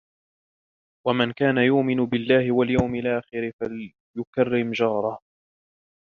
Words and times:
وَمَنْ 1.07 1.31
كَانَ 1.31 1.57
يُؤْمِنُ 1.57 2.05
بِاللهِ 2.05 2.51
وَالْيَوْمِ 2.51 2.95
الآخِرِ 2.95 3.51
فَلْيُكْرِمْ 3.59 4.71
جَارَهُ، 4.71 5.19